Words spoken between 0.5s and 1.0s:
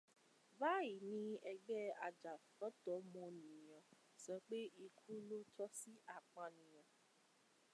Báyìí